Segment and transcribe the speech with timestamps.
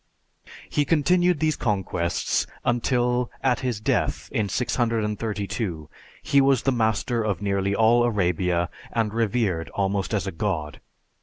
[0.67, 5.91] He continued these conquests until, at his death, in 632,
[6.23, 10.81] he was the master of nearly all Arabia and revered almost as a god.